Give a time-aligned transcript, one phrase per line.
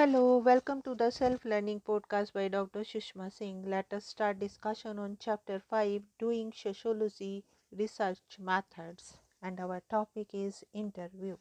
[0.00, 2.80] Hello, welcome to the Self Learning Podcast by Dr.
[2.80, 3.68] Sushma Singh.
[3.68, 10.64] Let us start discussion on chapter 5 Doing Sociology Research Methods and our topic is
[10.72, 11.36] interview.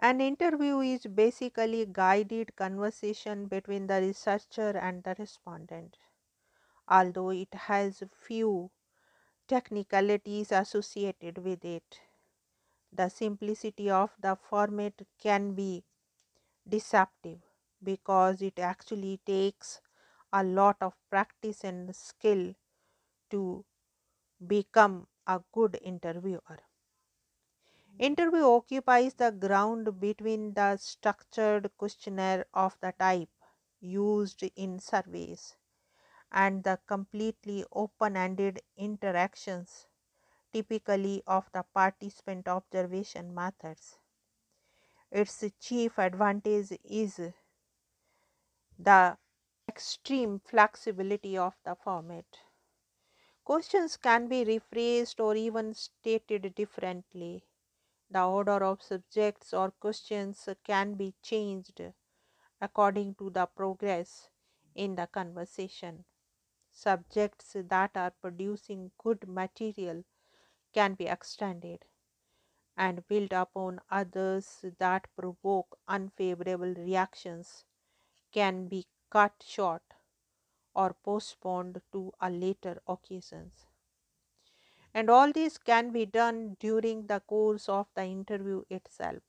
[0.00, 5.98] An interview is basically guided conversation between the researcher and the respondent.
[6.88, 8.70] Although it has few
[9.46, 12.00] technicalities associated with it,
[12.90, 15.84] the simplicity of the format can be
[16.68, 17.42] deceptive
[17.82, 19.80] because it actually takes
[20.32, 22.54] a lot of practice and skill
[23.30, 23.64] to
[24.46, 26.60] become a good interviewer.
[27.98, 33.30] Interview occupies the ground between the structured questionnaire of the type
[33.80, 35.56] used in surveys
[36.32, 39.88] and the completely open ended interactions
[40.52, 43.98] typically of the participant observation methods.
[45.14, 47.20] Its chief advantage is
[48.78, 49.18] the
[49.68, 52.24] extreme flexibility of the format.
[53.44, 57.44] Questions can be rephrased or even stated differently.
[58.10, 61.82] The order of subjects or questions can be changed
[62.58, 64.30] according to the progress
[64.74, 66.06] in the conversation.
[66.70, 70.04] Subjects that are producing good material
[70.72, 71.84] can be extended
[72.76, 77.64] and build upon others that provoke unfavorable reactions
[78.32, 79.82] can be cut short
[80.74, 83.66] or postponed to a later occasions.
[84.94, 89.22] And all this can be done during the course of the interview itself.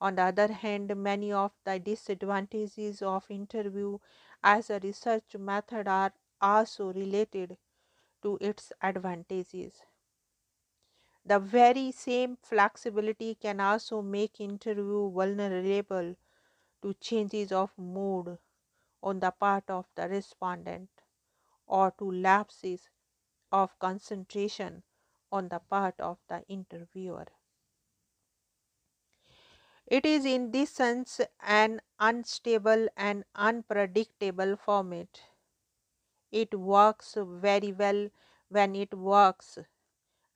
[0.00, 3.98] On the other hand many of the disadvantages of interview
[4.42, 7.58] as a research method are also related
[8.22, 9.82] to its advantages
[11.28, 16.16] the very same flexibility can also make interview vulnerable
[16.82, 18.38] to changes of mood
[19.02, 20.90] on the part of the respondent
[21.66, 22.90] or to lapses
[23.52, 24.84] of concentration
[25.32, 27.26] on the part of the interviewer.
[29.86, 35.20] It is in this sense an unstable and unpredictable format.
[36.32, 38.08] It works very well
[38.48, 39.58] when it works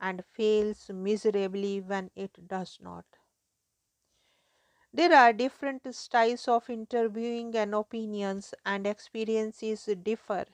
[0.02, 3.06] and fails miserably when it does not.
[4.90, 10.46] There are different styles of interviewing, and opinions and experiences differ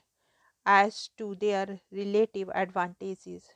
[0.65, 3.53] as to their relative advantages.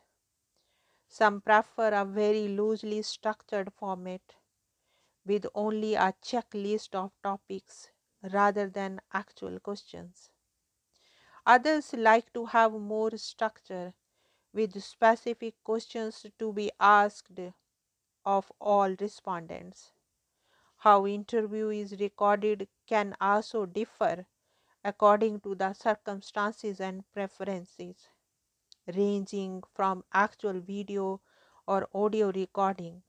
[1.07, 4.35] Some prefer a very loosely structured format
[5.25, 10.31] with only a checklist of topics rather than actual questions.
[11.45, 13.93] Others like to have more structure
[14.53, 17.39] with specific questions to be asked
[18.25, 19.91] of all respondents.
[20.77, 24.27] How interview is recorded can also differ
[24.83, 28.09] according to the circumstances and preferences,
[28.95, 31.21] ranging from actual video
[31.67, 33.03] or audio recording,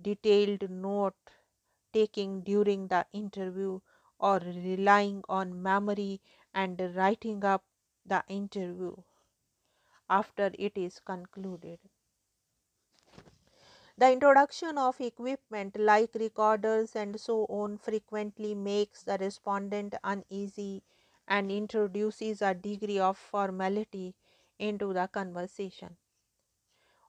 [0.00, 1.14] detailed note
[1.92, 3.80] taking during the interview,
[4.18, 6.20] or relying on memory
[6.54, 7.64] and writing up
[8.04, 8.94] the interview
[10.10, 11.80] after it is concluded.
[13.96, 20.82] The introduction of equipment like recorders and so on frequently makes the respondent uneasy
[21.28, 24.16] and introduces a degree of formality
[24.58, 25.98] into the conversation.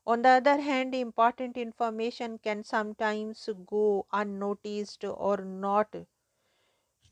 [0.05, 5.95] On the other hand, important information can sometimes go unnoticed or not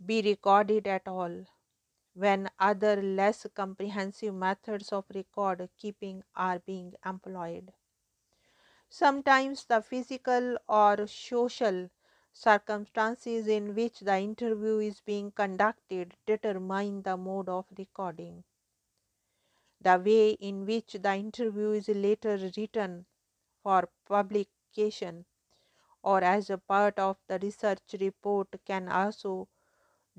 [0.06, 1.46] be recorded at all
[2.20, 7.74] when other less comprehensive methods of record keeping are being employed.
[8.92, 11.90] Sometimes the physical or social
[12.32, 18.44] circumstances in which the interview is being conducted determine the mode of recording.
[19.82, 23.08] The way in which the interview is later written
[23.64, 25.26] for publication
[26.04, 29.50] or as a part of the research report can also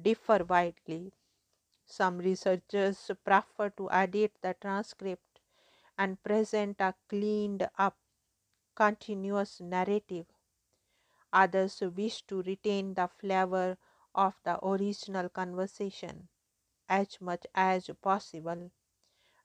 [0.01, 1.15] differ widely.
[1.91, 5.41] Some researchers prefer to edit the transcript
[5.99, 7.99] and present a cleaned up
[8.75, 10.27] continuous narrative.
[11.33, 13.77] Others wish to retain the flavor
[14.15, 16.29] of the original conversation
[16.89, 18.71] as much as possible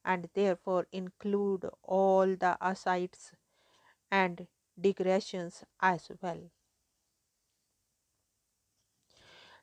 [0.06, 3.34] and therefore include all the asides
[4.12, 4.48] and
[4.80, 6.52] digressions as well.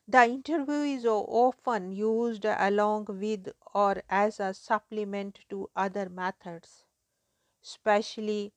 [0.07, 6.85] The interview is often used along with or as a supplement to other methods,
[7.63, 8.53] especially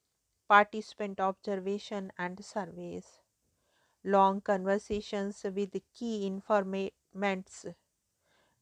[0.48, 3.20] participant observation and surveys.
[4.04, 7.66] long conversations with key informants,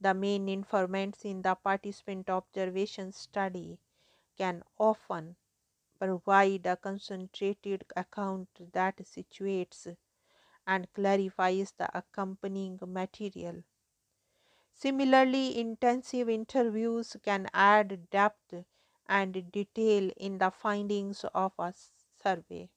[0.00, 3.81] the main informants in the participant observation study,
[4.36, 5.36] can often
[5.98, 9.96] provide a concentrated account that situates
[10.66, 13.64] and clarifies the accompanying material.
[14.75, 18.55] Similarly, intensive interviews can add depth
[19.06, 21.72] and detail in the findings of a
[22.22, 22.69] survey.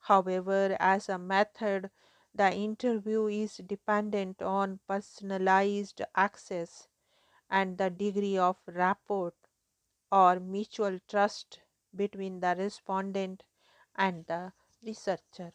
[0.00, 1.90] However, as a method,
[2.34, 6.88] the interview is dependent on personalized access
[7.50, 9.34] and the degree of rapport
[10.12, 11.62] or mutual trust
[11.94, 13.44] between the respondent
[13.96, 15.52] and the researcher.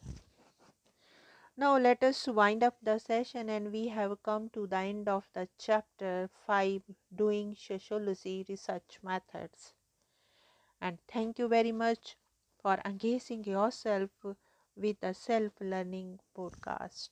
[1.58, 5.28] Now, let us wind up the session, and we have come to the end of
[5.34, 6.80] the chapter 5
[7.14, 9.74] Doing Sociology Research Methods.
[10.80, 12.16] And thank you very much
[12.60, 14.10] for engaging yourself
[14.74, 17.10] with the self learning podcast.